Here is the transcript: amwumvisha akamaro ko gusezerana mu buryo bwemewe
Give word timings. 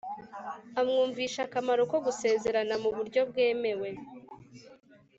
amwumvisha 0.79 1.39
akamaro 1.47 1.81
ko 1.91 1.97
gusezerana 2.05 2.75
mu 2.83 2.89
buryo 2.97 3.21
bwemewe 3.29 3.89